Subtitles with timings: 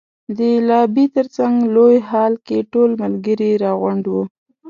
[0.37, 4.23] د لابي تر څنګ لوی هال کې ټول ملګري را غونډ وو.